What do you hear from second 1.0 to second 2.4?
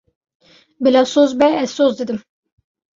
soz be, ez soz didim.